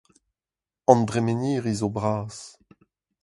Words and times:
An 0.91 0.99
dremeniri 1.09 1.73
zo 1.79 1.89
bras. 1.97 2.37